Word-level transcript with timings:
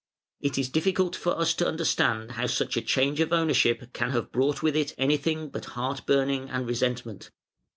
It 0.39 0.57
is 0.57 0.67
difficult 0.69 1.15
for 1.15 1.37
us 1.39 1.53
to 1.53 1.67
understand 1.67 2.31
how 2.31 2.47
such 2.47 2.75
a 2.75 2.81
change 2.81 3.19
of 3.19 3.31
ownership 3.31 3.93
can 3.93 4.09
have 4.09 4.31
brought 4.31 4.63
with 4.63 4.75
it 4.75 4.95
anything 4.97 5.49
but 5.49 5.65
heart 5.77 6.07
burning 6.07 6.49
and 6.49 6.65
resentment. 6.65 7.29